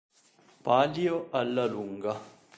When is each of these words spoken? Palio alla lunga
Palio 0.63 1.27
alla 1.29 1.67
lunga 1.67 2.19